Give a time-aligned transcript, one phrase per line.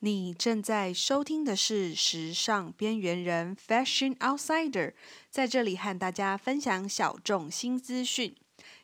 [0.00, 4.92] 你正在收听的是《时尚边缘人》（Fashion Outsider），
[5.28, 8.32] 在这里和大家分享小众新资讯，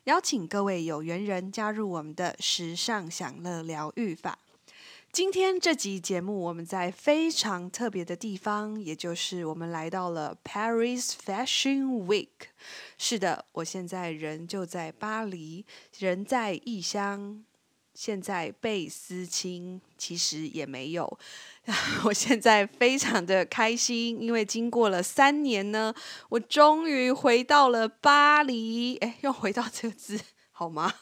[0.05, 4.41] 邀请各位有缘人加入我们的时尚享乐疗愈法。
[5.13, 12.49] 今天这集节目，我们在非常特别的地方，也就是我们来到了 Paris Fashion Week。
[12.99, 15.65] 是的，我现在人就在巴黎，
[15.97, 17.45] 人在异乡。
[17.95, 21.19] 现在被思亲，其实也没有。
[22.05, 25.95] 我现在非常的开心，因为经过了三年呢，
[26.29, 28.97] 我终于回到了巴黎。
[28.97, 30.21] 哎，又回到这个字
[30.53, 30.93] 好吗？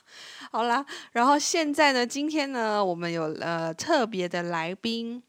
[0.51, 5.23] 好啦，然后现在呢，今天呢，我们有了特别的来宾。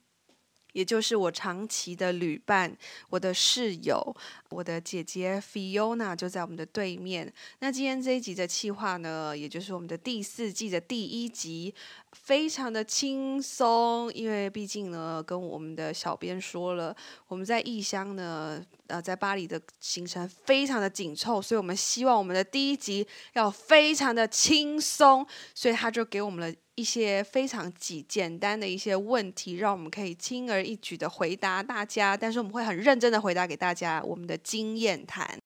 [0.74, 2.76] 也就是我长期的旅伴，
[3.10, 4.16] 我的室友，
[4.50, 7.34] 我的姐姐 Fiona 就在我们的对面。
[7.60, 11.74] 那今天这一集的企划呢，也就是我们的第四季的第一集，
[12.14, 16.96] 非常的轻松，因为毕竟呢，跟我们的小编说了，
[17.28, 26.56] 我们在异乡呢，呃，在巴黎的行程非常的紧凑，所以我们希望我们的第一集要非常的轻松，所以他就给我们了。
[26.76, 35.38] 一些非常简简单的一些问题，让我们可以轻而易举的回答大家，但是我们会很认真的回答给大家我们的经验谈。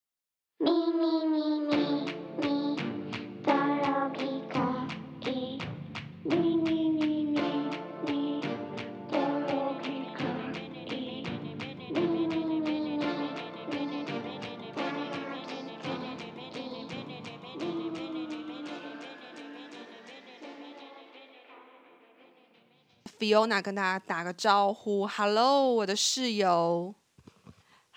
[23.28, 26.96] Fiona 跟大家打个招呼，Hello，我的室友。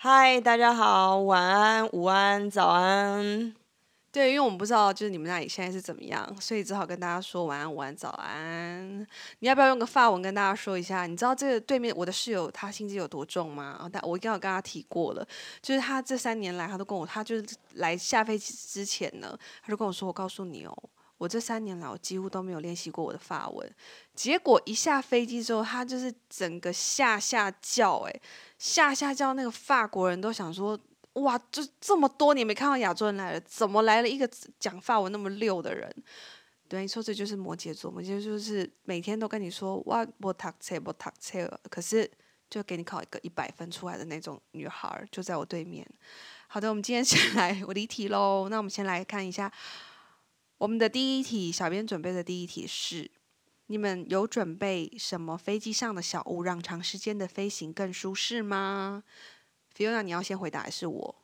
[0.01, 3.55] Hi，大家好，晚安、午安、早安。
[4.11, 9.07] 对，因为我们不知道就是你们那里现在是怎么样，所以只好跟大家说晚安、午安、早安。
[9.39, 11.05] 你要不要用个发文跟大家说一下？
[11.05, 13.89] 你知道这个对面我的室友他心机有多重吗？
[13.89, 15.25] 但我刚刚有跟他提过了，
[15.61, 17.45] 就是他这三年来他都跟我，他就是
[17.75, 20.77] 来下飞机之前呢，他就跟我说：“我告诉你哦。”
[21.21, 23.75] 我这三年来，我几乎都没有练习过我的法文。
[24.15, 28.21] 结果一下飞机之后，他就是整个下下叫，哎，
[28.57, 30.75] 下下叫，那个法国人都想说：
[31.13, 34.27] 哇，这这么多年没看到亚洲人来了，怎么来了一个
[34.59, 35.93] 讲法文那么溜的人？
[36.67, 42.09] 对，说这就是摩羯座，摩羯座就是每天都跟你说哇，我读册，不读册，可是
[42.49, 45.87] 就给你考一个一百分出来的那种女孩，就在我对面。
[46.47, 48.49] 好的，我们今天先 来，我离题喽。
[48.49, 49.51] 那我们先来看一下。
[50.61, 53.09] 我们的第一题，小编准备的第一题是：
[53.65, 59.03] 你们有准备什么飞机上的小物，让长时间的飞行更舒适吗
[59.75, 61.15] ？Fiona，你要先回答还是我？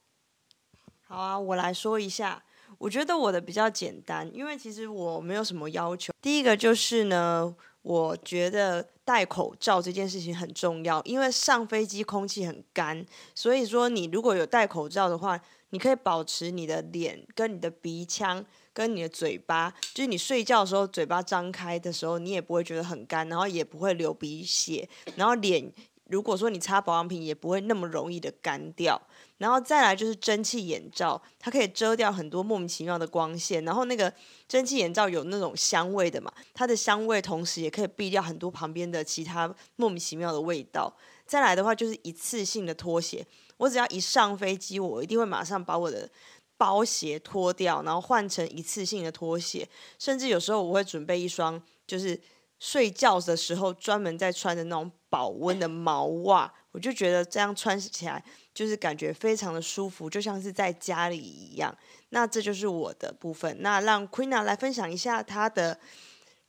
[1.03, 2.43] 好啊，我来说一下。
[2.79, 6.11] 我觉得我的比较简单，因为其实我没有什么要求。
[6.19, 13.05] 第一个就是呢，我觉得戴口罩这件事情很重要，因为上飞机空气很干，
[13.35, 18.43] 所以说你如果有戴口罩的话，你可以保持你的脸跟你的鼻腔。
[18.77, 25.73] 跟你的嘴巴，就是你睡觉的时候，嘴巴张开的时候，你也不会觉得很干，然后也不会流鼻血，然后脸
[26.11, 29.01] 如果说你擦保养品，也不会那么容易的干掉。
[29.39, 34.13] 然后再来就是蒸汽眼罩，它可以遮掉很多莫名其妙的光线，然后那个
[34.47, 40.95] 蒸汽眼罩有那种香味的嘛，它的香味同时也可以避掉很多旁边的其他莫名其妙的味道。
[41.25, 43.25] 再来的话就是一次性的拖鞋，
[43.57, 46.07] 我只要一上飞机，我一定会马上把我的。
[46.57, 49.67] 包鞋脱掉，然后换成一次性的拖鞋，
[49.99, 52.19] 甚至有时候我会准备一双，就是
[52.59, 58.23] 睡觉的时候专门在穿的那种保温的毛袜，我就觉得这样穿起来
[58.53, 61.75] 就是感觉非常的舒服，就像是在家里一样。
[62.09, 65.79] 那这就是我的部分，那让 Queena 来分享一下她的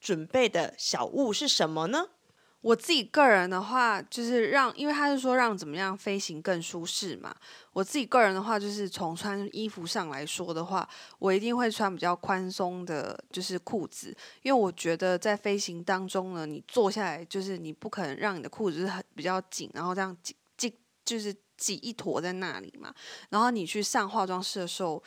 [0.01, 2.07] 准备的小物是什么呢？
[2.61, 7.35] 我自己个人的话，就是让，因为他是说让怎么样飞行更舒适嘛。
[7.73, 10.89] 我自己个人的话，就是从穿衣服上来说的话，
[11.21, 14.09] 我一定会穿比较宽松的，就是裤子，
[14.43, 22.93] 因为我觉得在飞行当中呢，你坐下来就是你不可能让你的裤子是很比较紧，然后这样挤挤就是挤一坨在那里嘛。
[23.31, 25.01] 然后你去上化妆室的时候，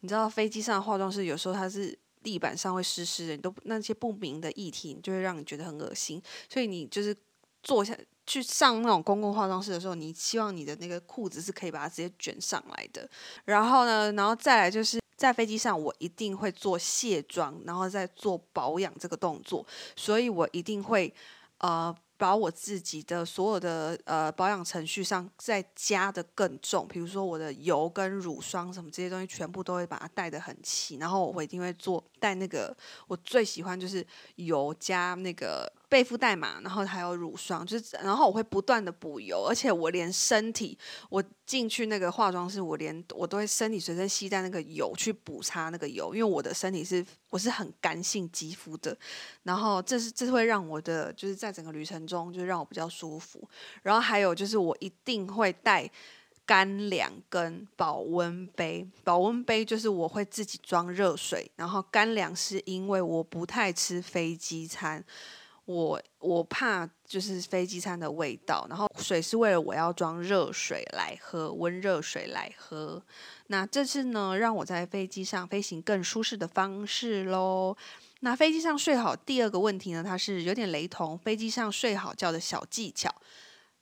[0.00, 1.98] 你知道飞机上化妆室有时候它是。
[2.28, 6.22] 地板上会湿湿的，你都那些不明的液体，就会让你觉得很恶心。
[6.46, 7.16] 所以你就是
[7.62, 7.96] 坐下
[8.26, 13.08] 去上那种公共化妆室的时候，你希望你的那个裤子是可以把它直接卷上来的。
[13.46, 19.66] 然后呢，然后再来就是在飞机上，我一定会做卸妆，然后再做保养这个动作。
[19.96, 21.14] 所以我一定会
[21.60, 21.96] 呃。
[22.18, 30.96] 把我自己的所有的呃保养程序上再加的更重，比如说我的油跟乳霜什么这些东西，全部都会把它带的很齐。
[30.96, 32.76] 然后我会一定会做带那个，
[33.06, 34.04] 我最喜欢就是
[34.34, 48.94] 油加那个背负带嘛，然后还有乳霜，就是然后我会不断的补油，而且我连身体，我进去那个化妆室，我连我都会身体随身携带那个油去补擦那个油，因为我的身体是我是很干性肌肤的，
[49.44, 53.48] 然后这是这是会让我的就是在整个旅程中就让我比较舒服，
[53.82, 55.90] 然后还有就是我一定会带
[56.44, 65.02] 干粮跟保温杯，保温杯就是我会自己装热水，然后干粮是因为我不太吃飞机餐。
[65.68, 73.02] 我我怕就是飞机餐的味道，然后水是为了我要装热水来喝，温热水来喝。
[73.48, 77.76] 那这次呢，让我在飞机上飞行更舒适的方式喽。
[78.20, 83.14] 那飞机上睡好，第二个问题呢，它是有点雷同，飞机上睡好觉的小技巧。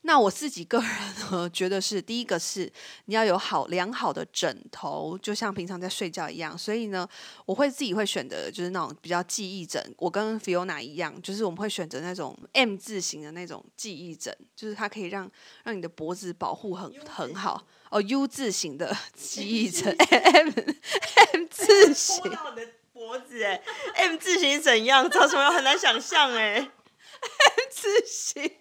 [0.06, 0.88] 那我自己个人
[1.32, 2.72] 呢，觉得是第一个是
[3.06, 6.56] 你要有好良好的枕头，就像平常在睡觉一样。
[6.56, 7.06] 所以呢，
[7.44, 9.84] 我会自己会选择就是那种比较记忆枕。
[9.98, 15.28] 我跟 Fiona 一样，就是我们会选择那种 M 字型的那种记忆枕，就是它可以让
[15.64, 17.66] 让你的脖子保护很很好。
[17.90, 20.50] 哦，U 字型的 记忆枕，M
[21.32, 22.22] M 字型。
[22.22, 22.62] 我的
[22.92, 23.60] 脖子哎
[23.94, 25.10] ，M 字型怎样？
[25.10, 26.70] 长什么样很难想象哎， M
[27.70, 28.52] 字型。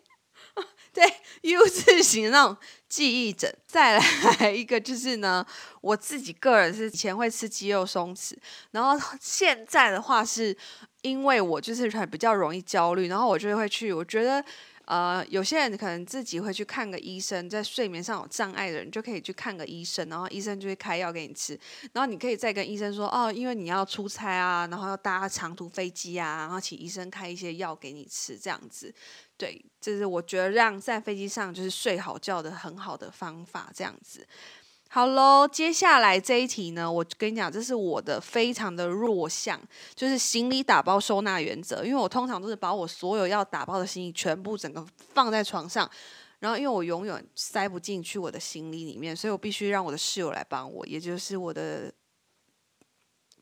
[0.95, 1.03] 对
[1.42, 2.57] U 字型那种
[2.89, 4.00] 记忆枕，再
[4.39, 5.45] 来一个就是呢，
[5.81, 8.33] 我自己个人是以前会吃肌肉松弛，
[8.71, 10.57] 然后 现在的话是
[11.01, 14.44] 因为我就是很比较容易焦虑，然后我就会去，我觉得。
[14.88, 21.59] 呃，有些人可能自己会去看个医生，在睡眠上有障碍的人就可以去看个医生，然后医生就会开药给你吃，
[21.92, 28.94] 然后你可以再跟医生说，哦，因为你要出差啊，然后要搭长途飞机啊，然后请医生开一些药给你吃，这样子，
[29.37, 34.25] 对，这是我觉得让在飞机上就是睡好觉的很好的方法，这样子。
[34.87, 39.59] 好喽，接下来这一题呢，我跟你讲，这是我的非常的弱项，
[39.93, 41.83] 就是行李打包收纳原则。
[41.83, 45.89] 因为我通常都是把我所有要打包的行李全部整个放在床上，
[46.39, 51.91] 然后因为我永远塞不进去我的行李里面，所以我必须让我的室友来帮我，也就是我的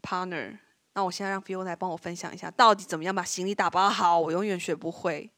[0.02, 0.58] partner。
[0.96, 4.20] 那我现在让 Fiona 来帮我分享一下，到底怎么样把行李打包好？
[4.20, 5.30] 我永远学不会。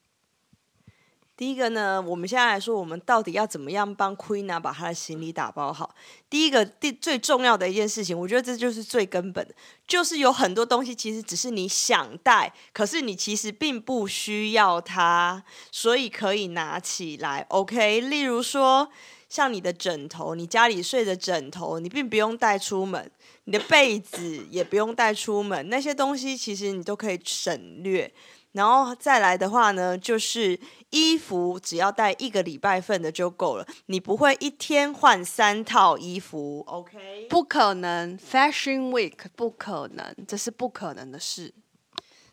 [1.36, 5.94] 第一个呢，我们现在来说，我们到底要怎么样帮 Queena 把她的行李打包好？
[6.30, 9.54] 第一个，第最重要的一件事情，我觉得这就是最根本的，
[9.86, 18.00] 就是有很多东西其实只是你想带，可是你其实并不需要它，所以可以拿起来，OK？
[18.00, 18.88] 例如说，
[19.28, 23.10] 像你的枕头，你家里睡的枕头，你并不用带出门，
[23.44, 28.10] 你的被子也不用带出门，那些东西其实你都可以省略。
[28.56, 30.58] 然后再来的话呢，就是
[30.88, 37.26] 衣服只要带一个礼拜份的就够了，你不会一天换三套衣服，OK？
[37.28, 41.52] 不可能，Fashion Week 不可能，这是不可能的事。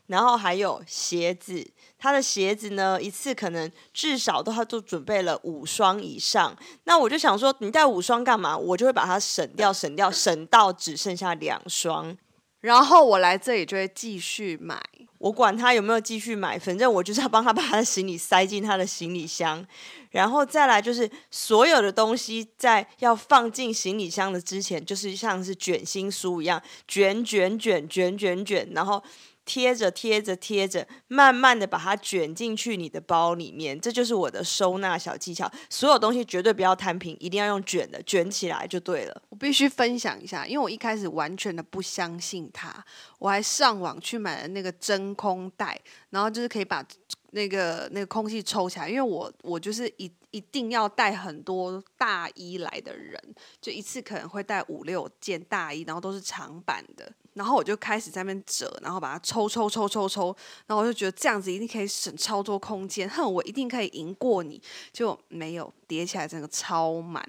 [0.07, 6.55] 然后还有鞋子，他的鞋子呢，一次可能至少都他都准备了五双以上。
[6.85, 8.57] 那我就想说，你带五双干嘛？
[8.57, 12.17] 我就会把它省掉，省掉，省到只剩下两双。
[12.61, 14.81] 然后我来这里就会继续买。
[15.23, 19.65] 我管他有没有继续买，反正我就是要帮他把他的行李塞进他的行李箱，
[20.11, 29.01] 然后再来就是所有的东西在要放进行李箱的之前，就是像是卷心书一样卷卷卷卷卷卷，然后。
[29.45, 35.51] 贴着贴着贴着，慢慢的把它卷进去你的包里面，这就是我的收纳小技巧。
[35.69, 39.21] 所有东西绝对不要摊平，一定要用卷的，卷起来就对了。
[39.29, 42.73] 我必须分享一下，因为我一开始完全的不相信它，
[43.19, 46.85] 我还上网去买了那个真空袋，然后就是可以把
[47.31, 48.87] 那个那个空气抽起来。
[48.89, 53.21] 因为我我就是一一定要带很多大衣来的人，
[53.59, 57.11] 就一次可能会带五六件大衣，然后都是长版的。
[57.33, 60.35] 然后我就开始在那边折，然后把它抽抽抽抽抽，
[60.67, 64.61] 然后我就觉得这样子一定可以省超多空间，哼，我一定可以赢过你，
[64.91, 67.27] 就没有叠起来，整个超满。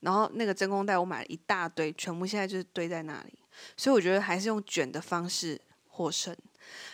[0.00, 3.38] 然后那个真空袋我买了一大堆，全部现在就是堆在那里，
[3.76, 6.36] 所以我觉得还是用卷的方式获胜。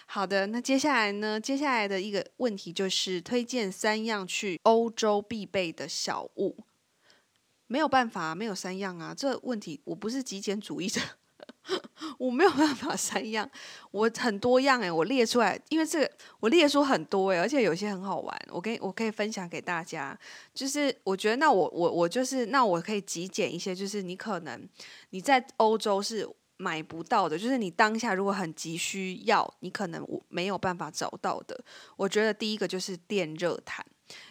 [0.06, 1.40] 好的，那接下来呢？
[1.40, 6.56] 接下来的一个问题就是推荐三样去欧洲必备的小物。
[7.66, 11.00] 没有办法，没有三样啊，这问题我不是极简主义者。
[12.18, 13.48] 我没有办法三样，
[13.90, 16.10] 我很多样诶，我列出来，因为这个
[16.40, 20.18] 我列出很多诶，而且有些很好玩，我可以我可以分享给大家。
[20.54, 24.66] 就是我觉得那我我我就是那我可以极简一些，就是你可能
[25.10, 31.62] 你在欧洲是买不到的，就是你当下如果很急需要，你可能我没有办法找到的。
[31.96, 33.84] 我觉得第一个就是电热毯。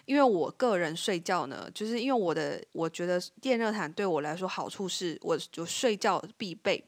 [0.05, 6.83] 因为我个人睡觉呢，就是因为我的我觉得电热毯对我来说好处是我就睡觉必备。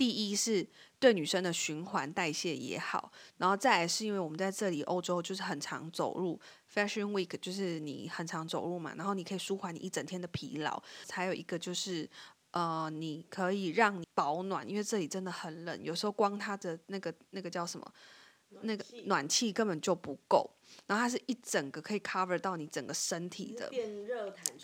[0.00, 0.66] 第一是
[0.98, 3.12] 对女生的循环代谢也好。
[3.36, 6.40] 然后再来是因为我们在这里欧洲就是很常走路
[6.72, 10.82] ，Fashion Week 就是你很常走路嘛，然后你可以舒缓你一整天的疲劳。
[11.10, 12.08] 还有一个就是
[12.52, 17.92] 呃，你可以让你保暖，因为这里真的很冷，有时候光它的那个那个叫什么？
[18.62, 20.50] 那个暖气根本就不够，
[20.86, 23.70] 然后它是一整个可以 cover 到你整个身体的，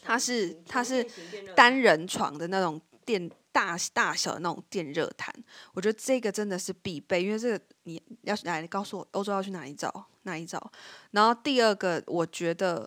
[0.03, 1.07] 它是它是
[1.55, 5.33] 单人床的那种电大大小的那种电热毯，
[5.73, 10.71] 我觉得这个真的是必备，因为这个你要来告诉我欧洲要去哪里找哪里找，
[11.13, 12.87] 然后第二个我觉得。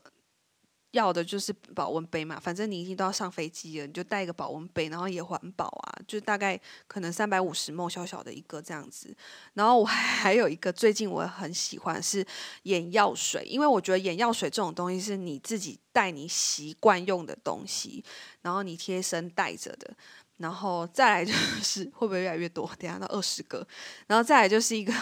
[0.92, 9.16] 要的就是保温杯嘛，反正你已经都要上飞机了，你就带一个保温杯，然后也环保啊，就大概可能三百五十毫小小的一个这样子。
[9.54, 12.26] 然后我 还有一个最近我很喜欢是
[12.64, 18.04] 眼药水，因为我觉得眼药水这种东西是你自己带你习惯用的东西，
[18.42, 19.96] 然后你贴身带着的。
[20.40, 22.66] 然后再来就是会不会越来越多？
[22.80, 23.66] 等下到二十个。
[24.08, 24.94] 然后再来就是一个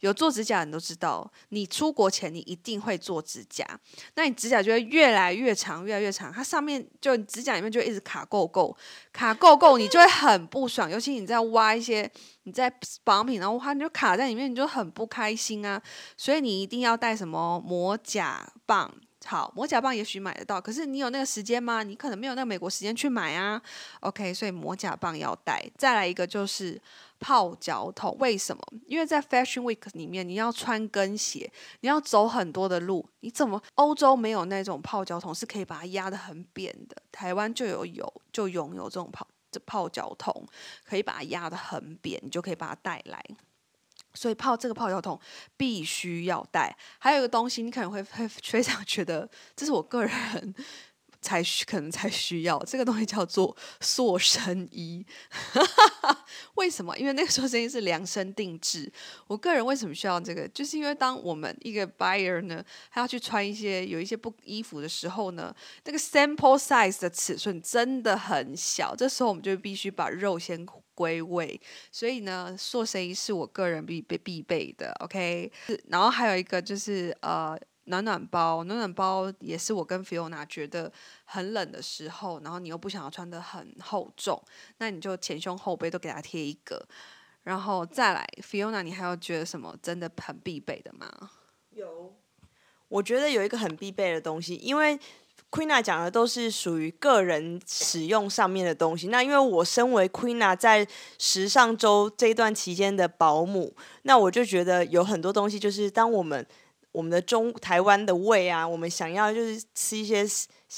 [0.00, 3.64] 有做指甲的人都知道，你出国前你一定会做指甲，
[4.14, 6.32] 那你指甲就会越来越长，越来越长。
[6.32, 8.74] 它上面就指甲里面就一直卡垢垢，
[9.12, 10.90] 卡垢垢，你就会很不爽。
[10.90, 12.10] 尤其你在挖一些
[12.44, 12.72] 你在
[13.04, 15.80] 保品，然后它就卡在里面，你就很不开心啊。
[16.16, 18.90] 所以你一定要带什么磨甲棒。
[19.26, 21.82] 好，磨甲棒也许买得到，可是你有那个时间吗？
[21.82, 23.60] 你可能没有那个美国时间去买啊。
[24.00, 25.62] OK，所以磨甲棒要带。
[25.76, 26.80] 再来一个就是
[27.20, 28.62] 泡脚桶，为什么？
[28.86, 36.96] 因为在 Fashion Week 里面，你要穿跟鞋，你要走很多的路，你怎么欧洲没有那种泡脚桶是可以把它压得很扁的？
[37.12, 40.46] 台湾就有有就拥有这种泡这泡脚桶，
[40.84, 43.22] 可以把它压得很扁，你就可以把它带来。
[44.14, 45.18] 所以泡这个泡脚桶
[45.56, 50.54] 必须要带，还有一个东西，你可能会会非常觉得这是我个人
[51.20, 55.04] 才需可能才需要这个东西叫做塑身衣。
[56.54, 56.96] 为什么？
[56.98, 58.90] 因为那个塑身衣是量身定制。
[59.26, 60.48] 我个人为什么需要这个？
[60.48, 70.66] 就是因为当我们一个 buyer 呢，他要去穿一些有一些不衣服的时候呢，那个 sample size 的尺寸真的很小，这时候我们就必须把肉先。
[71.00, 71.58] 归位，
[71.90, 75.50] 所以呢，塑身衣是我个人必备必备的，OK。
[75.88, 80.92] 然后还有一个就是呃暖暖包，暖暖包也是我跟 Fiona 觉得
[81.24, 84.38] 很冷的时候，然后你又不想要穿得很厚重，
[84.76, 86.86] 那你就前胸后背都给它贴一个。
[87.44, 91.30] 然后再来，Fiona，你还有觉得什么真的很必备的吗？
[91.70, 92.14] 有，
[92.88, 95.00] 我觉得有一个很必备的东西，因为。
[95.50, 99.08] Queena 讲的都是属于个人使用上面的东西。
[99.08, 100.86] 那因为我身为 Queena 在
[101.18, 106.46] 时尚周这一段期间的保姆，那我就觉得有很多东西，就是当我们。
[106.92, 110.24] 我们的中台湾的味啊，我们想要就是吃一些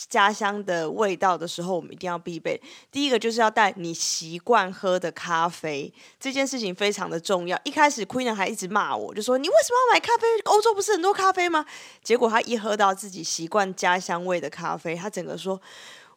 [0.09, 2.61] 家乡的味道的时候，我们一定要必备。
[2.91, 7.59] 第一个就是要带你习惯喝的咖啡，这件事情非常的重要。
[7.65, 10.27] 一开始 Queen 还一直骂我，就说你为什么要买咖啡？
[10.45, 11.65] 欧洲不是很多咖啡吗？
[12.03, 15.61] 结果他一喝到自己习惯家乡味的咖啡，他整个说：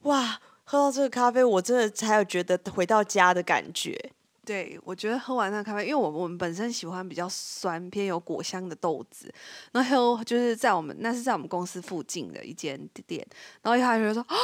[0.01, 4.11] 哇，喝到这个咖啡，我真的才有觉得回到家的感觉。
[4.45, 9.33] 对，我觉得喝完那个咖啡，因为我我们本身喜欢比较酸偏有果香的豆子，
[9.71, 13.25] 然后就是在我们那是在我们公司附近的一间店，
[13.63, 14.37] 然后一开始就说啊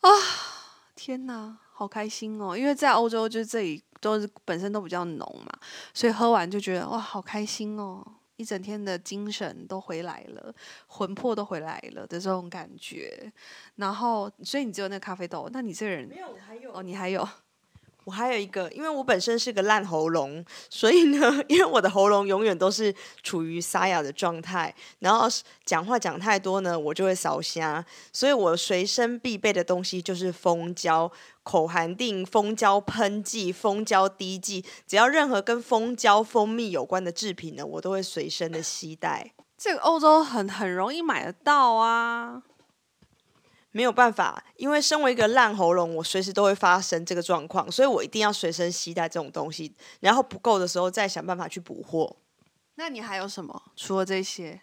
[0.00, 0.10] 啊，
[0.94, 2.56] 天哪，好开心哦！
[2.56, 5.52] 因为在欧洲就是这里都是本身都比较浓嘛，
[5.92, 8.06] 所以喝完就觉得哇，好开心哦，
[8.36, 10.54] 一整天的精神都回来了，
[10.86, 13.32] 魂魄都回来了的这种感觉。
[13.74, 17.28] 然后，所以你只有那个咖啡豆，那你这个人没有，我还有哦，你还有。
[18.06, 21.18] 我还有一个，因为我本身是个烂喉咙，所以呢，
[21.50, 22.94] 因为我的喉咙永远都是
[23.24, 25.26] 处于沙哑的状态，然后
[25.64, 31.10] 讲话讲太多呢，我就会烧瞎，所以我随身必备的东西就是蜂胶、
[31.42, 39.32] 口含定蜂胶喷剂、蜂胶滴剂，只要任何跟蜂胶、蜂蜜有关的制品呢，我都会随身的携带。
[39.58, 42.40] 这个欧洲很很容易买得到啊。
[43.76, 52.16] 没有办法，因为身为一个烂喉咙，我随时都会发生这个状况，所以我一定要随身携带这种东西，然后不够的时候再想办法去补货。
[52.76, 53.64] 那你还有什么？
[53.76, 54.62] 除了这些，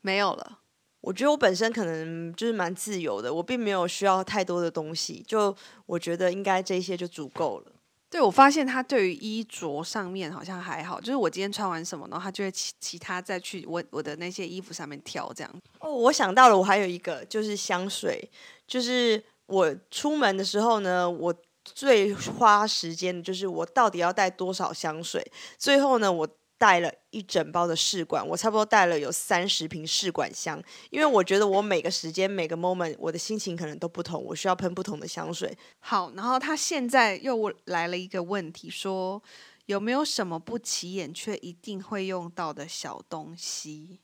[0.00, 0.60] 没有了。
[1.02, 7.72] 我觉得我本身可能就是蛮自由的，我并没有需要太多的东西，就我觉得应该这些就足够了。
[8.08, 15.52] 对，我发现他对于衣着上面好像还好，就是我今天穿完什么，然后他就会其其他再去我我的那些衣服上面挑这样。
[15.80, 18.30] 哦，我想到了，我还有一个就是香水，
[18.66, 21.34] 就是我出门的时候呢，我
[21.64, 26.28] 最花时间的就是我到底要带多少香水，最后呢我。
[26.58, 35.56] 带了一整包的试管，我差不多带了有三十瓶试管香，因为我觉得我每个时间每个 moment 我的心情可能都不同，我需要喷不同的香水。
[35.78, 39.22] 好，然后他现在又来了一个问题，说
[39.66, 44.00] 有没有什么不起眼却一定会用到的小东西？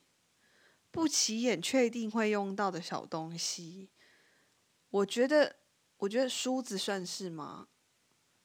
[0.90, 3.88] 不起眼却一定会用到的小东西，
[4.90, 5.56] 我觉得，
[5.96, 7.68] 我觉得梳子算是吗？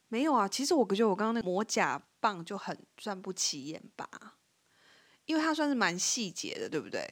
[0.08, 4.36] 没有啊，其实我觉得我刚刚那个磨甲棒就很算不起眼吧，
[5.26, 7.08] 因为它算是蛮细节的，对不对？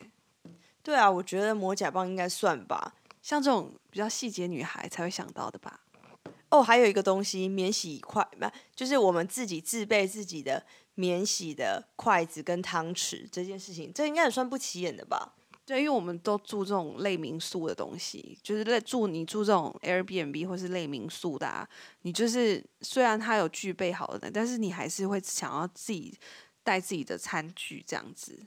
[0.83, 5.81] 对啊，我觉得磨甲棒应该算吧，像这种比较细节女孩才会想到的吧。
[6.51, 15.36] 哦，还有一个东西，免洗筷，不就是我们自己自备自己的免洗的筷子跟汤匙这件事情，这应该也算不起眼的吧？
[15.67, 21.69] 对，因为我们都住这种类民宿的东西，就是类住你住这种 Airbnb 或是类民宿的啊，
[22.03, 26.17] 你就是虽然它有具备好的，但是你还是会想要自己
[26.63, 28.39] 带自己的餐具这样子。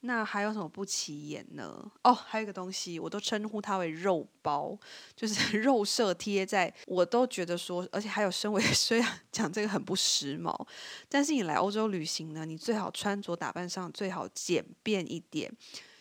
[0.00, 1.92] 那还有什么不起眼呢？
[2.02, 4.76] 哦，还有一个东西，我都称呼它为肉包，
[5.14, 10.66] 就是 肉色贴在，我都觉得说，而且还有身为 虽然讲这个很不时髦，
[11.08, 15.52] 但是你来欧洲旅行呢，你最好穿着打扮上最好简便一点，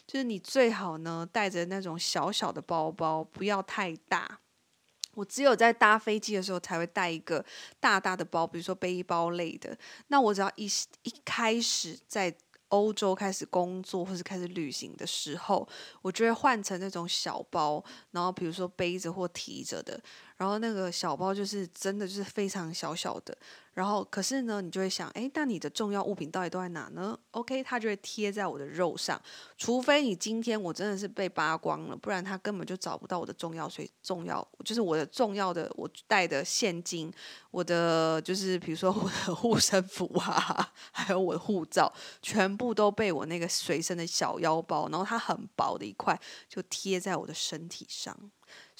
[0.10, 4.40] 就是你最好呢带着那种小小的包包，不要太大。
[5.14, 7.46] 我只有在搭飞机的时候才会带一个
[7.80, 9.78] 大大的包，比如说背包类的。
[10.08, 10.66] 那我只要一
[11.04, 12.36] 一开始在
[12.70, 15.70] 欧洲开始工作或是开始旅行的时候，
[16.02, 20.02] 我就会换成那种小包，然后比如说背着或提着的。
[20.40, 23.38] 然后那个小包就是真的就是非常小小的，
[23.74, 29.22] 然后可是呢，你就会想，诶，那你的重要物品到底都在哪呢？OK，它就会贴在我的肉上，
[29.58, 37.14] 除非你今天我真的是被扒光了，不然他根本就找不到我的重要，所以重要就是我的重要的我带的现金，
[37.52, 41.92] 我的就是比如说我的护身符啊，还有我的护照，
[42.22, 46.18] 全部都被我那个随身的小腰包，然后它很薄的一块，
[46.48, 48.18] 就贴在我的身体上。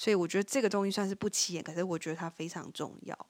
[0.00, 3.26] 所以我觉得这个东西算是不起眼，可是我觉得它非常重要。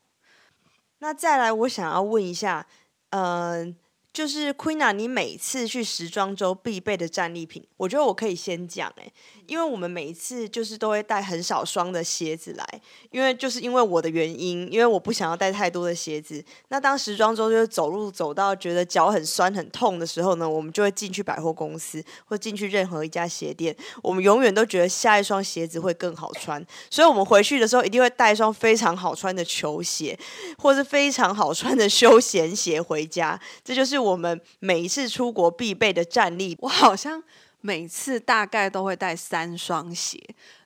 [0.99, 2.65] 那再来，我想要问一下，
[3.09, 3.75] 嗯、呃。
[4.13, 9.13] 就是 Queena，你每次去时装周必备的战利品，我觉得我可以先讲诶，
[9.47, 12.81] 因为我们每一次就是都会带很少双的鞋子来，
[13.13, 16.45] 因为就是因为我的原因，因为我不想要带太多的鞋子。
[16.71, 30.19] 那当时装周就是走路走到觉得脚很酸很痛的时候呢，我们就会进去百货公司或进去任何一家鞋店，我们永远都觉得下一双鞋子会更好穿，所以我们回去的时候一定会带一双非常好穿的球鞋，
[30.59, 34.00] 或是非常好穿的休闲鞋回家，这就是。
[34.01, 37.23] 我们每一次出国必备的战力， 我好像
[37.61, 40.19] 每次大概都会带三双鞋，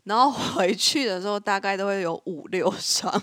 [0.05, 3.23] 然后回去的时候大概都会有五六双。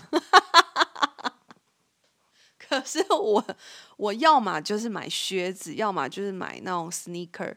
[2.58, 3.44] 可是我
[3.96, 7.54] 我要么就是买靴子，要么就是买那种 sneaker，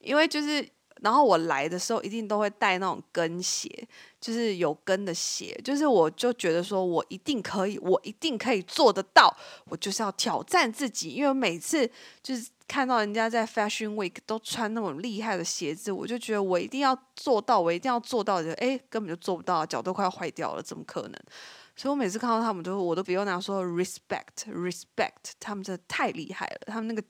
[0.00, 0.68] 因为就是。
[1.02, 3.88] 然后我来的时候一定都会带那种跟鞋，
[4.20, 9.34] 就是有跟的鞋，就是我就觉得说我一定可以，我一定可以做得到，
[9.66, 11.90] 我就是要挑战自己，因为每次
[12.22, 21.14] 就是看到人家在 Fashion Week 都穿那种厉害的鞋子，我就觉得我一定要做到，我一定要做到就，哎，根本就做不到，脚都快要坏掉了，怎么可能？
[21.76, 27.00] 所以我每次看到他们，都我都不用拿说 respect respect，他们真的太厉害了，他们那个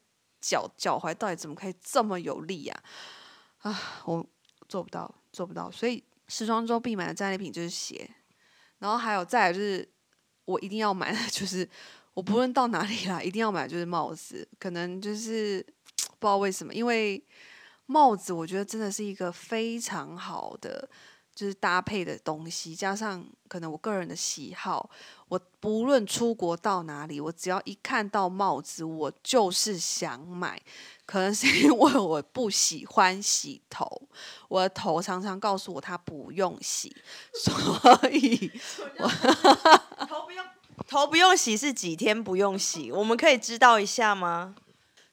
[0.42, 2.79] 脚脚踝到底怎么可以这么有力啊？
[3.58, 4.24] 啊，我
[4.68, 5.70] 做不到，做不到。
[5.70, 8.08] 所以时装周必买的战利品就是鞋，
[8.78, 9.88] 然后还有再来就是
[10.44, 11.68] 我一定要买的就是
[12.14, 14.46] 我不论到哪里啦，一定要买就是帽子。
[14.58, 15.64] 可能就是
[16.18, 17.22] 不知道为什么，因为
[17.86, 20.88] 帽子我觉得真的是一个非常好的。
[21.38, 24.90] 就是搭配的东西，加上可能我个人的喜好，
[25.29, 30.61] 我不论出国到哪里，我只要一看到帽子，我就是想买。
[31.07, 33.87] 可能是因为我不喜欢洗头，
[34.48, 36.92] 我的头常常告诉我它不用洗，
[37.33, 38.51] 所以
[38.98, 39.09] 我
[40.07, 40.44] 头不用
[40.88, 42.90] 头不用洗是几天不用洗？
[42.90, 44.57] 我们可以知道一下吗？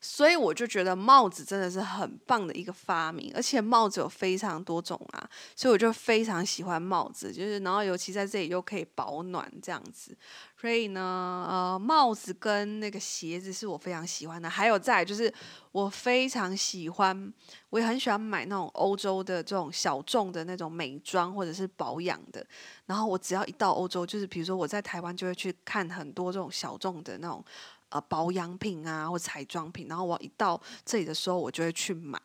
[0.08, 10.16] 所以我就觉得帽子真的是很棒的一个发明，而且帽子有非常多种啊，所以我就非常喜欢帽子，就是然后尤其在这里又可以保暖这样子，
[10.62, 14.48] 所以呢，呃，帽子跟那个鞋子是我非常喜欢的。
[14.48, 15.34] 还有再就是
[15.72, 17.34] 我非常喜欢，
[17.72, 22.46] 我也很喜欢买那种欧洲的这种小众的那种美妆或者是保养的。
[22.86, 27.44] 然后我只要一到欧洲，就是比如说我在台湾就会去看很多这种小众的那种。
[27.90, 32.20] 呃，保养品啊，或彩妆品，然后我一到这里的时候，我就会去买，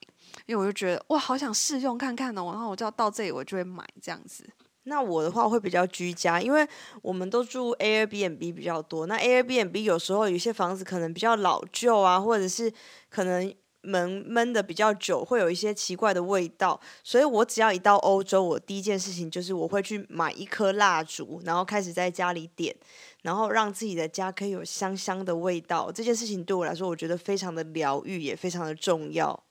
[0.46, 4.48] 因为我就觉得哇，好想试用看看哦，然后我就要到这里，我就会买这样子。
[4.84, 6.66] 那我的话会比较居家，因为
[7.02, 9.06] 我们都住 Airbnb 比较多。
[9.06, 12.72] 那 Airbnb 有时候有些房子可能比较老旧啊，或者是
[13.10, 22.74] 可能门闷的比较久，会有一些奇怪的味道，所以我只要一到欧洲，我第一件事情就是我会去买一颗蜡烛，然后开始在家里点，
[23.22, 25.90] 然后让自己的家可以有香香的味道。
[25.90, 29.42] 这件事情对我来说，我觉得非常的疗愈，也非常的重要。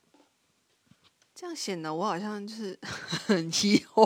[1.34, 2.78] 这样显得我好像就是
[3.26, 4.06] 很奇花。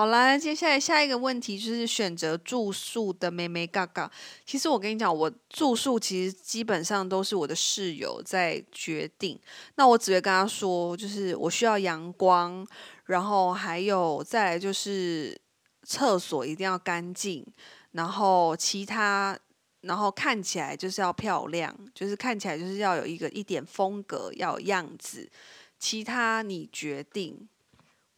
[0.00, 4.10] 好啦，接下来下一个问题就是选择住宿的妹妹嘎嘎。
[4.46, 9.38] 其实我跟你讲，我住宿其实基本上都是我的室友在决定。
[9.74, 12.66] 那我只会跟他说，就是我需要阳光，
[13.04, 15.38] 然后还有再来就是
[15.82, 17.46] 厕所一定要干净，
[17.92, 19.38] 然后其他，
[19.82, 25.30] 然后看起来就是要漂亮，就是看起来就是要有一个一点风格，要有样子。
[25.78, 27.46] 其他你决定。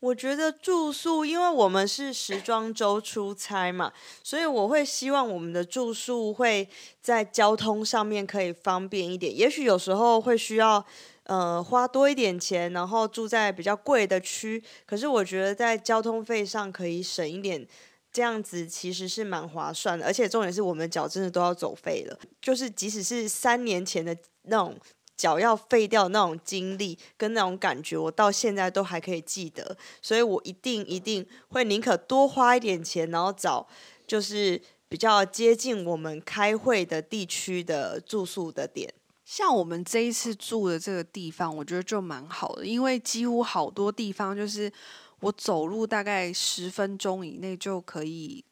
[0.03, 3.93] 我觉得住宿，因为我们是时装周出差嘛，
[4.25, 6.69] 所以我会希望我们的住宿会
[7.01, 9.33] 在交通上面可以方便一点。
[9.35, 10.85] 也许有时候会需要，
[11.23, 14.61] 呃，花多一点钱，然后住在比较贵的区。
[14.85, 17.65] 可是我觉得在交通费上可以省一点，
[18.13, 20.05] 这样子其实是蛮划算的。
[20.05, 24.77] 而且重点是我们脚真的都要走废了，就是即使是三年前的那种。
[25.23, 33.65] 脚要废掉那种经历跟那种感觉，我到现在都还可以记得，所以我一定一定会宁可多花一点钱，然后找
[34.05, 38.93] 就是比较接近我们开会的地区的住宿的点。
[39.25, 44.73] 像我们这一次住的这个地方，我觉得就蛮好的，因为几乎好多地方就是
[45.21, 48.45] 我走路大概十分钟以内就可以。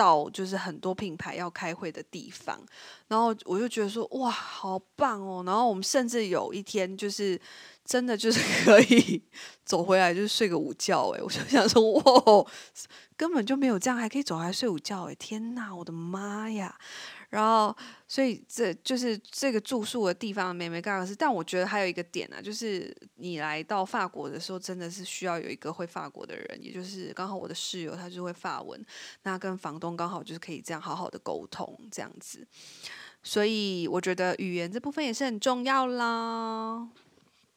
[0.00, 2.58] 到就是很多品牌要开会的地方，
[3.08, 5.42] 然后我就觉得说哇，好棒哦！
[5.44, 7.38] 然后我们甚至有一天就是
[7.84, 9.22] 真的就是 可以
[9.62, 11.10] 走回来，就是睡个午觉。
[11.10, 12.46] 哎，我就想说哇，
[13.14, 15.10] 根本就没有这样，还可以走回来睡午觉。
[15.10, 16.78] 哎，天哪，我的妈呀！
[17.30, 17.74] 然后，
[18.08, 21.14] 所以这就是这个住宿的地方，眉眉角角是。
[21.14, 28.84] 但我觉得还有一个点啊，就是你来到法国的时候，真的是需要有一个会法国的人，也就是刚好我的室友他就是会法文，
[29.22, 32.46] 那跟房东刚好就是可以这样好好的沟通这样子。
[33.22, 36.88] 所以我觉得语言这部分也是很重要啦。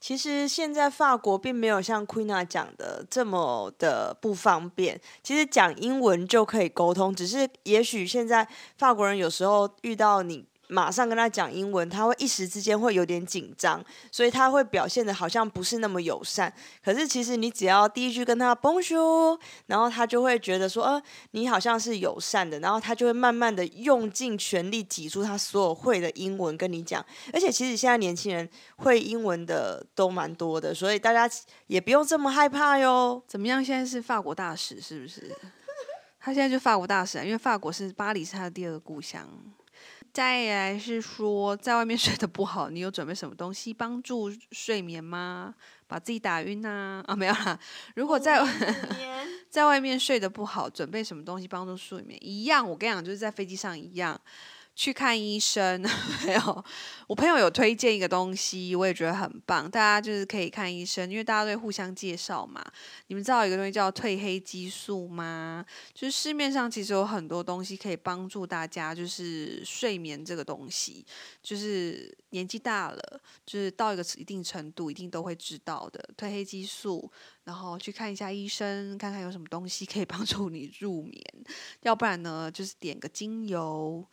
[0.04, 5.00] 其实现在法国并没有像 Queena 讲的这么的不方便。
[5.24, 8.46] 其实讲英文就可以沟通，只是也许现在
[8.78, 10.46] 法国人有时候遇到你。
[10.74, 16.52] 马上跟他讲英文，他会一时之间会有点紧张，所以他会表现得好像不是那么友善。
[16.84, 27.06] 可是其实你只要第一句跟他 Bonjour，然后他就会觉得说，呃，你好像是友善的，然后他就会慢慢的用尽全力挤出他所有会的英文跟你讲。
[27.32, 31.30] 而且其实现在年轻人会英文的都蛮多的，所以大家
[31.68, 33.22] 也不用这么害怕哟。
[33.28, 33.64] 怎么样？
[33.64, 35.32] 现在是法国大使是不是？
[36.20, 39.28] 他现在就法国大使，因为法国是巴黎是他的第二个故乡。
[40.13, 45.56] 再来是说，在外面 睡得不好，你有准备什么东西帮助睡眠吗？
[45.88, 47.04] 把自己打晕呐？
[47.08, 47.60] 啊，啊，没有啦。
[47.95, 48.39] 如果在
[49.49, 52.17] 在外面睡得不好，准备什么东西帮助睡眠？
[52.21, 54.19] 一样，我跟你讲，就是在飞机上一样。
[54.76, 55.82] 去看医生，
[56.26, 56.66] 没有？
[57.08, 59.70] 我朋友有推荐一个东西，我也觉得很棒。
[59.70, 62.64] 大家就是可以看医生，因为大家都会互相介绍嘛。
[63.08, 65.64] 你们知道有一个东西叫褪黑激素吗？
[65.94, 71.06] 就是市面上其实有很多东西可以帮助大家，就是睡眠这个东西，
[71.44, 77.12] 就是年纪大了，就是到一个一定程度，一定都会知道的褪黑激素。
[77.44, 81.22] 然后去看一下医生，看看有什么东西可以 帮助你入眠。
[81.82, 84.04] 要不然呢，就是点个精油。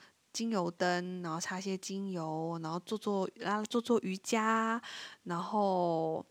[0.40, 4.80] 精油灯，然后擦些精油，然后做做啊做做瑜伽，
[5.24, 6.24] 然后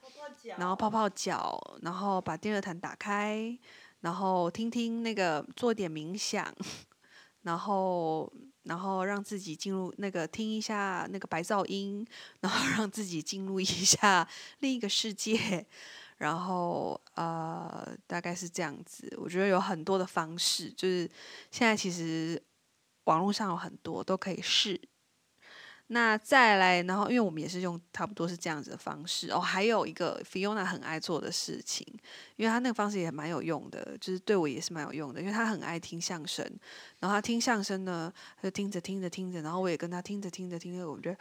[0.57, 3.55] 然后泡泡脚，然后把电热毯打开，
[3.99, 6.51] 然后听听那个做点冥想，
[7.43, 12.03] 然后然后让自己进入那个听一下那个白噪音，
[12.39, 14.27] 然后 让自己进入一下
[14.61, 15.63] 另一个世界，
[16.17, 19.15] 然后呃大概是这样子。
[19.19, 21.07] 我觉得有很多的方式，就是
[21.51, 22.41] 现在其实。
[23.09, 24.79] 网络上有很多都可以试，
[25.87, 29.39] 那再来，然后因为我们也是用差不多是这样子的方式哦。
[29.39, 31.83] 还有一个 Fiona 很爱做的事情，
[32.35, 36.45] 因为他那个方式也蛮有用的，就是对我也是蛮有用的，因为他很爱听相声，
[36.99, 41.17] 然后他听相声呢，他就听着听着听着，然后我也跟他听着听着听着，我觉得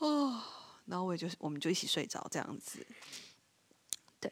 [0.00, 0.42] 哦，
[0.84, 2.86] 然后我也就是我们就一起睡着这样子。
[4.20, 4.30] 对，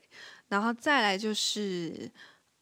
[0.48, 2.12] 然后再来就是。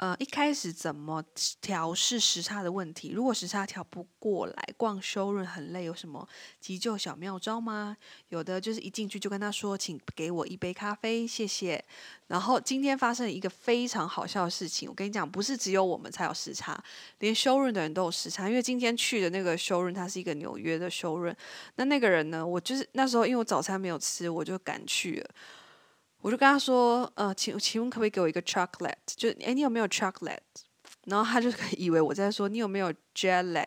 [0.02, 1.22] 呃，一开始怎么
[1.60, 3.10] 调试时差的问题？
[3.10, 7.96] 如果时差调不过来，逛 showroom 很累，有什么急救小妙招吗？
[8.30, 11.84] 有的就是一进去就跟他说，请给我一杯咖啡，谢谢。
[12.26, 16.82] 然后今天发生了一个非常好笑的事情，我跟你讲，不是只有我们才有时差，
[17.20, 18.48] 连 showroom 的人都有时差。
[18.48, 21.36] 因为今天去的那个 showroom，它是一个纽约的 showroom，
[21.76, 25.30] 那那个人呢，我就是那时候因为我早餐没有吃，我就赶去了。
[26.22, 28.94] 我就跟他说，呃，请请问可不可以给我一个 chocolate？
[29.04, 30.38] 就诶，你有没有 chocolate？
[31.04, 33.66] 然后他就以为我在说你有没有 jelly？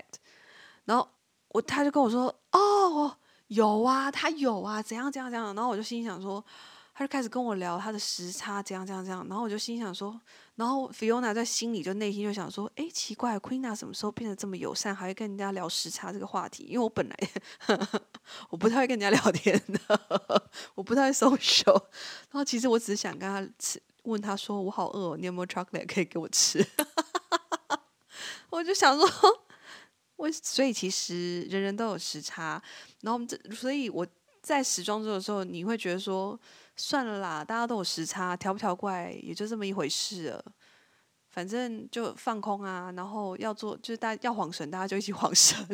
[0.85, 1.07] 然后
[1.49, 3.15] 我他就跟我说，哦，
[3.49, 5.53] 有啊，他有啊，怎样怎样怎样。
[5.53, 6.43] 然后我就心想说。
[6.97, 10.17] 他就开始跟我聊他的时差，怎样怎样怎样，然后我就心想说，
[10.55, 16.63] 然后 Fiona 在心里就内心就想说，哎，奇怪，Queena 什么时候变得这么友善，还会跟人家聊时差这个话题？
[16.63, 17.15] 因为我本来
[17.59, 18.01] 呵呵
[18.49, 20.01] 我不太会跟人家聊天的，
[20.75, 21.73] 我不太会 social。
[22.31, 26.65] 然后其实我只是想跟他吃，问他说，我好饿，你有没有 chocolate 可以给我吃？
[28.49, 29.07] 我就想说，
[30.15, 32.63] 我所以其实人人都有时差，
[33.01, 34.07] 然后这所以我
[34.45, 36.39] 在时装周的时候，你会觉得说。
[36.77, 40.45] 算了啦，大家都有时差，调不调过来也就这么一回事了。
[41.29, 45.65] 反正就放空啊，然后要做就是大要晃神，大家就一起 晃神。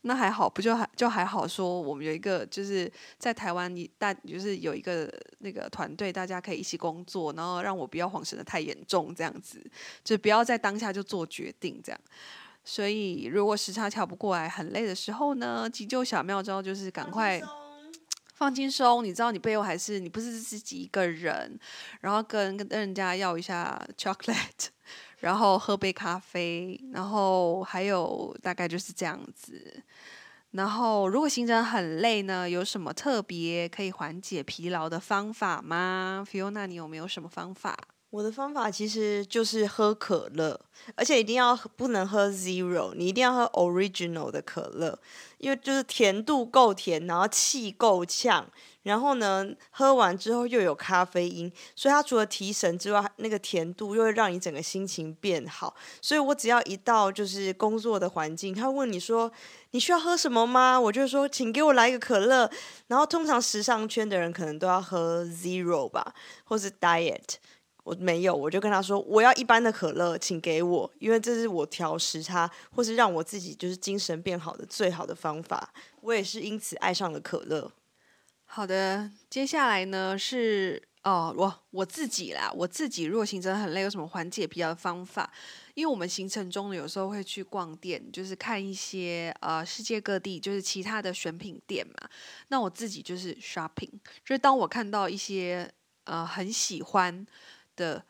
[0.00, 9.64] 那还好，不就还就还好说，我们有一个就是在台湾，你大就是有一个那个团队，大家可以一起工作，然后让我不要晃神的太严重，这样子
[10.02, 12.00] 就不要在当下就做决定这样。
[12.64, 17.40] 所以如果时差调不过来，很累的时候呢，急救小妙招就是赶快。
[18.36, 21.56] 放轻松，你知道你背后还是你不是自己一个人，
[22.00, 24.66] 然后跟跟人家要一下 chocolate，
[25.20, 29.80] 然后喝杯咖啡，然后还有大概就是这样子。
[30.50, 37.78] 然后如果行程很累呢，有什么特别可以缓解疲劳的方法吗？Fiona，你有没有什么方法？
[38.14, 40.60] 我的方法其实就是喝可乐，
[40.94, 44.96] 而且一定要不能喝 zero，你一定要喝 original 的可乐，
[45.38, 48.46] 因为就是甜度够甜，然后气够呛，
[48.84, 55.74] 然后呢，喝完之后又有咖啡因，所以它除了提神之外，那个甜度又会让你整个心情变好。
[56.00, 59.28] 所以我只要一到就是工作的环境，他问你说
[59.72, 60.80] 你需要喝什么吗？
[60.80, 62.48] 我就说请给我来一个可乐。
[62.86, 67.38] 然后通常时尚圈的人可能都要喝 zero 吧，或是 diet。
[67.84, 75.70] 我没有，我就跟他说，我要一般的可乐，请给我，因为这是我调时差或是让我自己就是精神变好的最好的方法。
[76.00, 77.70] 我也是因此爱上了可乐。
[78.46, 85.30] 好的，接下来呢是哦，我我自己啦，我自己如果行程很累，有什么缓解疲劳的方法？
[85.74, 92.08] 因为我们行程中呢，有时候会去逛店，就是看一些呃世界各地就是其他的选品店嘛。
[92.48, 93.90] 那我自己就是 shopping，
[94.24, 95.70] 就是当我看到一些
[96.04, 97.26] 呃很喜欢。
[97.76, 98.04] 的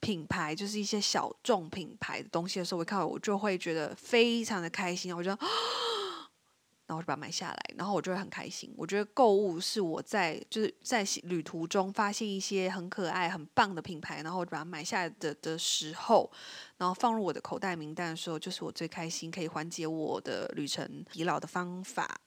[0.00, 5.30] 品牌就是一些小众品牌的东西的时候，我看到我就会觉得非常的开心，我就，
[6.88, 8.72] 然后我就把它买下来，然后我就会很开心。
[8.76, 16.30] 我觉得购物是我在就是在旅途中发现一些很可爱、很棒的品牌，然后我就把它买下来的的时候，
[16.76, 22.20] 然后放入我的口袋名单的时候，就是我最开心可以缓解我的旅程疲劳的方法。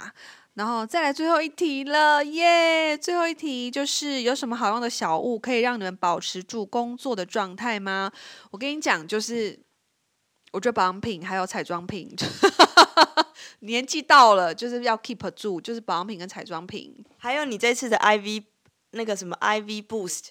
[0.56, 2.98] 然后再来最后一题了，耶！
[2.98, 8.12] 最后一题就是有什么好用的小物可以让你们保持住工作的状态吗？
[8.52, 9.58] 我跟你讲，就是
[10.52, 12.14] 我觉得保养品还有彩妆品，
[13.62, 18.44] 年纪到了就是要 keep 住，就是保养品跟彩妆品，还有你这次的 IV
[18.92, 20.30] 那个什么 IV Boost。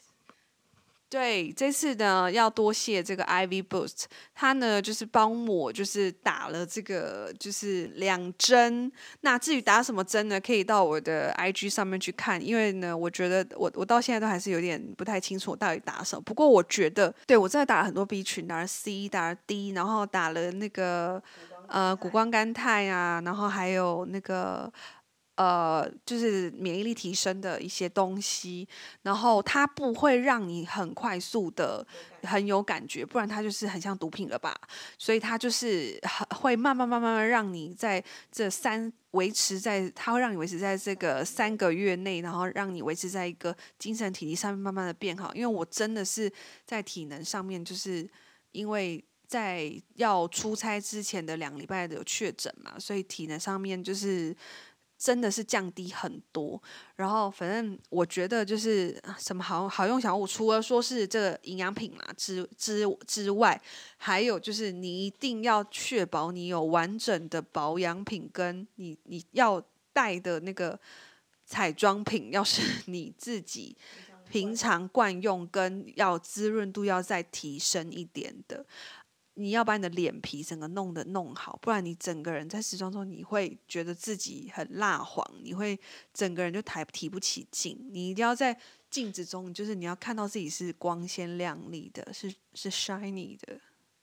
[1.10, 8.90] 对，这次呢要多谢这个 IV Boost，他呢就是帮我就是打了这个就是两针。
[9.22, 16.22] 那至于打什么针呢，可以到我的 IG 上面去看，因为呢，我觉得我我到现在都还是有点不太清楚我到底打什么。
[16.22, 21.20] 不过我觉得，对我真的打了很多 B 群，打了 C，打了 D，然后打了那个
[21.66, 24.72] 呃谷胱甘肽啊，然后还有那个。
[25.40, 28.68] 呃，就是免疫力提升的一些东西，
[29.00, 31.86] 然后它不会让你很快速的
[32.24, 34.54] 很有感觉，不然它就是很像毒品了吧？
[34.98, 45.34] 所以它就是很会慢慢慢慢慢让你在这三维持在，它会让你维持在这个三个月内，然后让你维持在一个精神体力上面慢慢的变好。
[45.34, 46.30] 因为我真的是
[46.66, 48.06] 在体能上面，就是
[48.52, 54.36] 因为在要出差之前的两个礼拜的有确诊嘛，所以体能上面就是。
[55.00, 56.62] 真的是降低很多，
[56.94, 63.58] 然后反正我觉得就是什么好好用小物，除了说是这个营养品嘛之之之外，
[63.96, 69.62] 还有就是你一定要确保你有完整的保养品，跟你你要
[69.94, 70.78] 带的那个
[71.46, 73.74] 彩妆品，要是你自己
[74.28, 78.66] 平常惯用跟要滋润度要再提升一点的。
[79.34, 85.78] 你要把你的脸皮整个弄得弄好，不然你整个人在时装中你会觉得自己很蜡黄，你会
[86.12, 87.78] 整个人就抬提不起劲。
[87.92, 88.58] 你一定要在
[88.90, 93.60] 镜子中，就是你要看到自己是光鲜亮丽的，是是 shiny 的。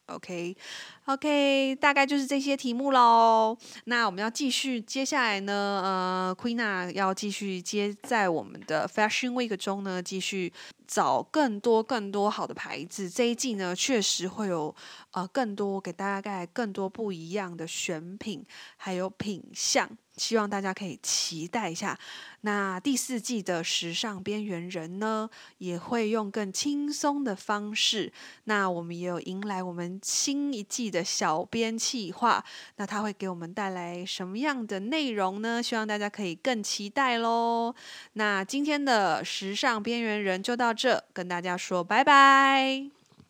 [0.08, 3.58] OK，OK，大概就是这些题目喽。
[3.86, 10.54] 那我们要继续，接下来呢，呃，Queena 要继续接在我们的 Fashion Week 中呢，继续
[10.88, 13.10] 找更多更多好的牌子。
[13.10, 14.74] 这一季呢，确实会有
[15.12, 18.46] 呃更多给大家带来更多不一样的选品，
[18.78, 19.90] 还有品相。
[20.18, 21.98] 希望大家可以期待一下，
[22.42, 28.12] 那第四季的时尚边缘人呢，也会用更轻松的方式。
[28.46, 32.44] 那我们也有迎来我们新一季的小编企划，
[32.78, 35.62] 那他会给我们带来什么样的内容呢？
[35.62, 37.74] 希望大家可以更期待喽。
[38.14, 42.90] 那今天的时尚边缘人就到这，跟大家说拜拜，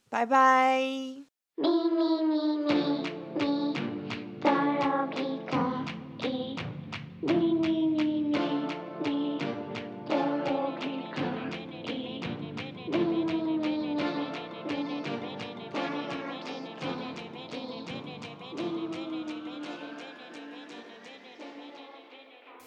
[0.10, 0.80] 拜拜。
[1.60, 3.47] 咪咪咪咪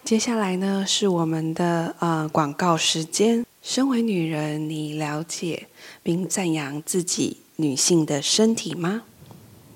[0.03, 3.45] 接下来呢，是我们的呃广告时间。
[3.61, 5.67] 身为女人，你了解
[6.03, 9.03] 并赞扬自己女性的身体吗？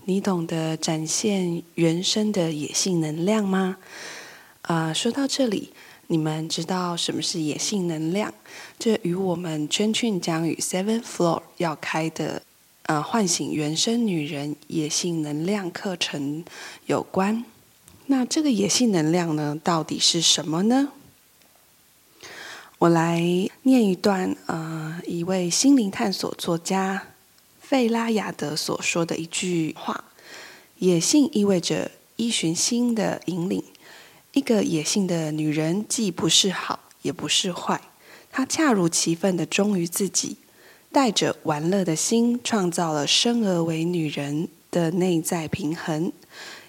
[0.04, 3.78] 你懂得展现原生的野性能量吗？
[4.68, 5.72] 啊、说到这里，
[6.08, 8.34] 你们知道什么是野性能量？
[8.80, 12.42] 这与我们圈圈将与 Seven Floor 要开的
[12.88, 16.44] 呃唤醒原生女人野性能量课程
[16.88, 17.46] 有关。
[18.08, 20.90] 那这个野性能量呢，到底是什么呢？
[22.80, 23.22] 我来
[23.62, 27.10] 念一段，呃，一位心灵探索作家
[27.62, 30.06] 费拉雅德所说的一句话
[30.80, 33.64] ：“野性意味着依循心的引领。
[34.36, 37.80] 一个野性的女人，既不是好，也不是坏，
[38.30, 40.36] 她恰如其分的忠于自己，
[40.92, 46.12] 带着玩乐的心，创造了生而为女人的内在平衡。”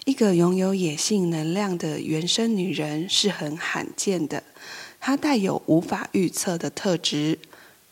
[0.07, 4.45] 一个拥有野性能量的原生女人是很罕见的，
[5.01, 7.41] 她带有无法预测的特质，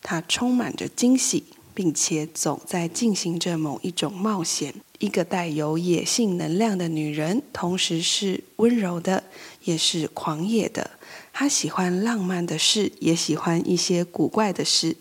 [0.00, 1.42] 她充满着惊喜，
[1.74, 4.72] 并且总在进行着某一种冒险。
[5.00, 9.24] 一个带有野性能量的女人，同时是温柔的，
[9.64, 10.92] 也是狂野的。
[11.32, 14.96] 她喜欢浪漫的事，也喜欢一些古怪的事。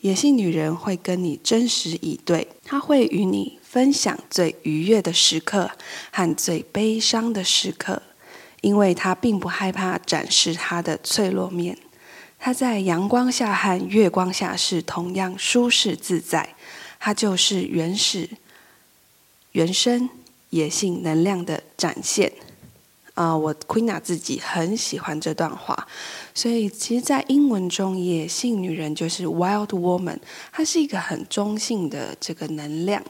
[0.00, 5.70] 野性女人会跟你真实以对，她会与你分享最愉悦的时刻
[6.12, 8.02] 和最悲伤的时刻，
[8.60, 11.78] 因为她并不害怕展示她的脆弱面。
[12.38, 16.54] 她在阳光下和月光下是同样舒适自在。
[17.00, 18.28] 她就是原始、
[19.52, 20.10] 原生、
[20.50, 22.30] 野性能量的展现。
[23.14, 25.86] 啊、我 Queena 自己很喜欢这段话，
[26.34, 30.18] 所以其实，在英文中，野性女人就是 Wild Woman，
[30.52, 33.02] 它是一个很中性的这个能量。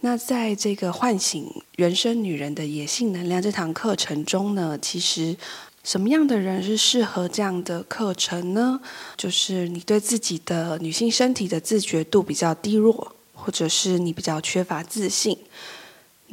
[0.00, 5.36] 那在这个唤醒原生女人的野性能量这堂课程中呢，其实
[5.82, 8.80] 什么样的人是适合这样的课程呢？
[9.16, 15.38] 就是你对自己的女性身体的自觉度比较低落，或者是你比较缺乏自信，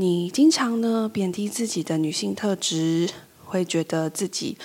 [0.02, 3.10] 你经常呢贬低自己的女性特质，
[3.44, 4.58] 会觉得自己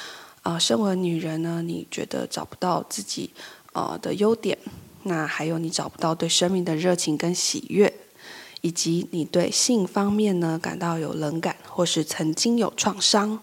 [0.43, 3.31] 啊、身为女人呢，你觉得找不到自己
[3.73, 4.57] 呃的优点，
[5.03, 7.93] 那还有你找不到对生命的热情跟喜悦。
[8.61, 13.43] 以及你对性方面呢感到有冷感，或是曾经有创伤，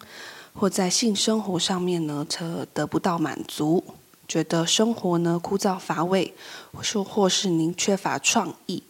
[0.53, 3.83] 或在性生活上面呢则得不到满足，
[4.29, 6.33] 觉得生活呢枯燥乏味，
[6.71, 8.81] 或是或是您缺乏创意，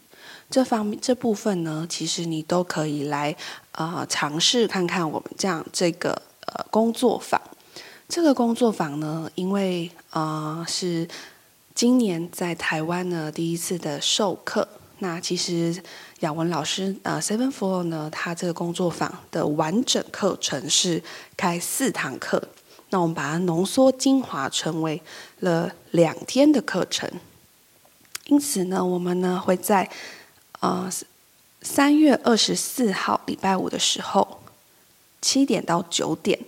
[0.52, 3.36] 这方面这部分呢，其实你都可以来
[3.72, 6.12] 呃尝试看看我们这样这个
[6.46, 7.42] 呃工作坊。
[8.10, 11.08] 这个工作坊呢，因为呃是
[11.74, 14.68] 今年在台湾呢第一次的授课。
[15.00, 15.82] 那其实
[16.20, 21.02] 雅文老师呃，Seven Four 呢，他这个工作坊的完整课程是
[21.36, 22.50] 开四堂课，
[22.90, 25.02] 那我们把它浓缩精华成为
[25.40, 27.10] 了两天的课程。
[28.26, 29.90] 因此呢，我们呢会在
[30.62, 30.90] 呃
[31.62, 34.40] 三月二十四号礼拜五的时候，
[35.22, 36.40] 七点到九点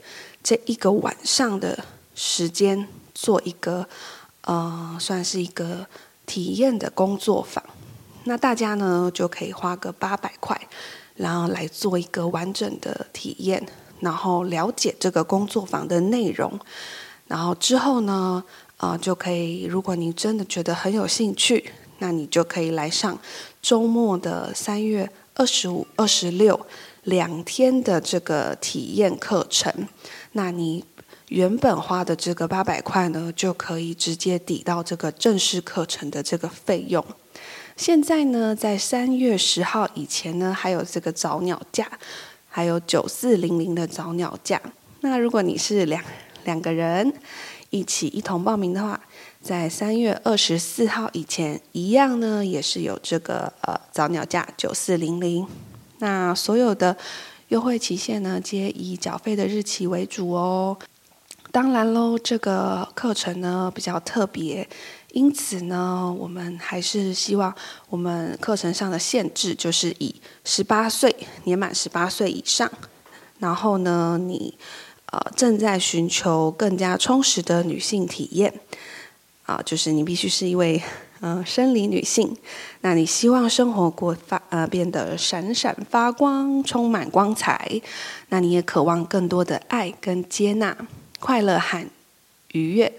[0.41, 3.87] 这一个晚上的时间，做一个
[4.41, 5.85] 呃算是一个
[6.25, 7.63] 体验的工作坊。
[8.23, 10.59] 那大家呢就可以花个八百块，
[11.15, 13.63] 然后来做一个完整的体验，
[13.99, 16.59] 然后了解这个工作坊的内容。
[17.27, 18.43] 然后之后呢，
[18.77, 19.63] 啊、就可以。
[19.63, 23.17] 如果你真的觉得很有兴趣，那你就可以来上
[23.63, 26.67] 周末的三月二十五、二十六
[27.03, 29.73] 两天的这个体验课程。
[30.33, 30.83] 那你
[31.29, 37.03] 原本花的这个八百块呢，就可以直接抵到这个正式课程的这个费用。
[37.77, 41.89] 现在呢，在三月十号以前呢，还有这个早鸟价，
[42.49, 44.61] 还有九四零零的早鸟价。
[44.99, 46.03] 那如果你是两
[46.43, 47.11] 两个人
[47.73, 49.01] 一起一同报名的话，
[49.41, 55.47] 在三月二十四号以前，一样呢，也是有这个呃早鸟价九四零零。
[55.97, 56.95] 那所有的
[57.47, 60.77] 优惠期限呢，皆以缴费的日期为主哦。
[61.51, 64.69] 当然喽，这个课程呢比较特别。
[65.13, 67.53] 因此呢，我们还是希望
[67.89, 70.13] 我们课程上的限制就是以
[70.43, 71.15] 十八岁
[71.45, 72.71] 年满十八岁以上，
[73.39, 74.57] 然后呢，你
[75.13, 78.51] 呃正在寻求更加充实的女性体验。
[79.45, 80.81] 啊、就是你必须是一位
[81.25, 82.35] 嗯、生理女性，
[82.81, 87.81] 那你希望生活过发呃变得闪闪发光，充满光彩，
[88.27, 90.75] 那你也渴望更多的爱跟接纳、
[91.21, 91.85] 快乐和
[92.51, 92.91] 愉悦。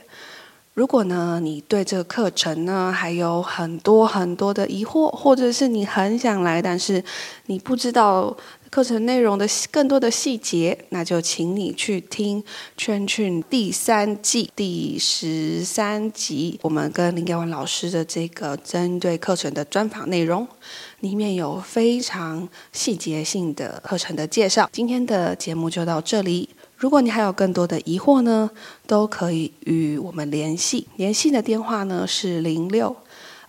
[0.73, 7.05] 如果呢，你对这个课程呢还有很多很多的疑惑，或者是你很想来，但是
[7.47, 8.35] 你不知道
[8.75, 12.43] 课程内容的更多的细节，那就请你去听
[12.77, 20.45] 《圈圈》第三季第十三集，我们跟林耀文老师的这个针对课程的专访内容，
[20.99, 24.69] 里面有非常细节性的课程的介绍。
[24.73, 26.49] 今天的节目就到这里。
[26.77, 28.51] 如果你还有更多的疑惑呢，
[28.89, 30.89] 都可以与我们联系。
[30.97, 32.97] 联系的电话呢是零六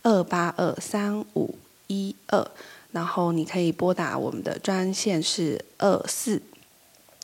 [0.03, 1.55] 二八二三五
[1.87, 2.47] 一二，
[2.95, 6.41] 然后你可以拨打我们的专线是二四，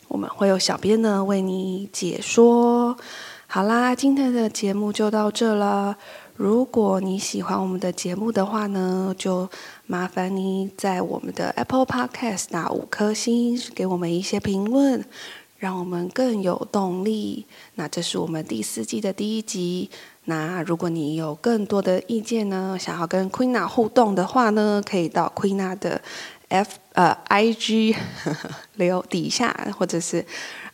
[0.10, 2.98] 我们会有小编呢为你解说。
[3.48, 5.96] 好啦，今天的节目就到这了。
[6.36, 9.50] 如果你喜欢我们的节目的话呢，就
[9.86, 15.06] 麻烦你在我们的 Apple Podcast 打五颗星，给我们一些评论。
[15.58, 17.46] 让我们更有动力。
[17.76, 19.92] 那这是我们第四季的第一集。
[20.26, 26.00] 那如果你有更多的意见呢，想要跟 Queena 互动的话呢，可以到 Queena 的
[26.50, 30.26] F 呃 IG 呵呵留底下，或者是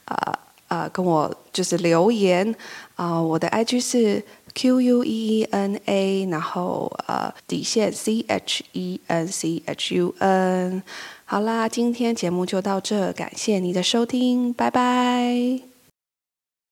[0.05, 0.33] 呃
[0.67, 2.53] 呃跟我就是留言
[2.95, 4.23] 啊、我的 IG 是
[4.55, 10.81] Q U E E N A，然后呃底线 C H E N C H U N。
[11.25, 15.66] 好啦，今天节目就到这，感谢你的收听，拜拜。